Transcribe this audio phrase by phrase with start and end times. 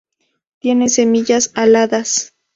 [0.57, 2.33] Tiene semillas aladas.